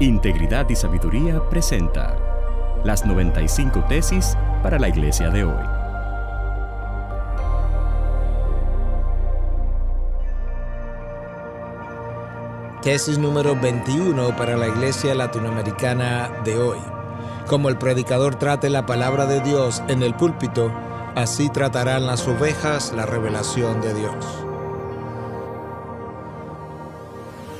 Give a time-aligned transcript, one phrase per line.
[0.00, 2.16] Integridad y Sabiduría presenta
[2.82, 5.64] las 95 tesis para la iglesia de hoy.
[12.82, 16.78] Tesis número 21 para la iglesia latinoamericana de hoy.
[17.46, 20.72] Como el predicador trate la palabra de Dios en el púlpito,
[21.14, 24.46] así tratarán las ovejas la revelación de Dios.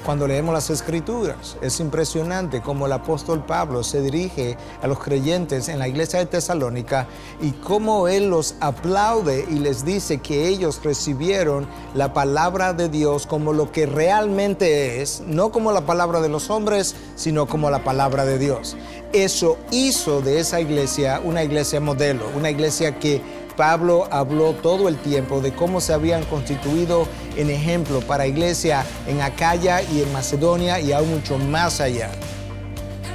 [0.04, 5.68] Cuando leemos las escrituras, es impresionante cómo el apóstol Pablo se dirige a los creyentes
[5.68, 7.06] en la iglesia de Tesalónica
[7.40, 13.28] y cómo él los aplaude y les dice que ellos recibieron la palabra de Dios
[13.28, 17.84] como lo que realmente es, no como la palabra de los hombres, sino como la
[17.84, 18.76] palabra de Dios.
[19.12, 23.22] Eso hizo de esa iglesia una iglesia modelo, una iglesia que
[23.56, 27.06] Pablo habló todo el tiempo de cómo se habían constituido
[27.36, 32.10] en ejemplo para iglesia en Acaya y en Macedonia y aún mucho más allá.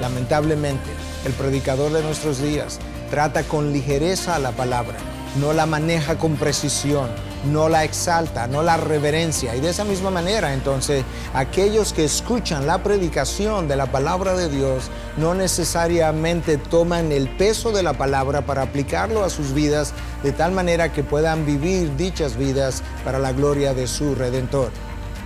[0.01, 0.89] Lamentablemente,
[1.25, 4.97] el predicador de nuestros días trata con ligereza la palabra,
[5.39, 7.09] no la maneja con precisión,
[7.45, 9.55] no la exalta, no la reverencia.
[9.55, 14.49] Y de esa misma manera, entonces, aquellos que escuchan la predicación de la palabra de
[14.49, 19.93] Dios no necesariamente toman el peso de la palabra para aplicarlo a sus vidas
[20.23, 24.71] de tal manera que puedan vivir dichas vidas para la gloria de su Redentor.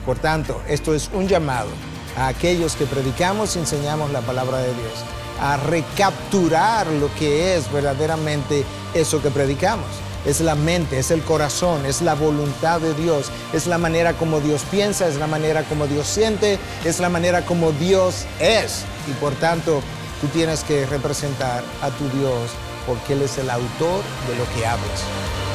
[0.05, 1.69] Por tanto, esto es un llamado
[2.17, 4.93] a aquellos que predicamos y enseñamos la palabra de Dios,
[5.39, 9.87] a recapturar lo que es verdaderamente eso que predicamos
[10.25, 14.39] es la mente, es el corazón, es la voluntad de Dios, es la manera como
[14.39, 18.83] Dios piensa, es la manera como Dios siente, es la manera como Dios es.
[19.07, 19.81] Y por tanto,
[20.19, 22.51] tú tienes que representar a tu Dios
[22.85, 25.50] porque Él es el autor de lo que hablas.